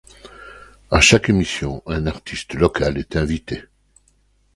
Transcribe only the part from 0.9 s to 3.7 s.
chaque émission un artiste local est invité.